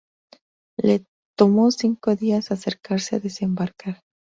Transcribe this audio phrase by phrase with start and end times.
[0.79, 1.05] Le
[1.37, 4.01] tomó cinco días acercarse y desembarcar.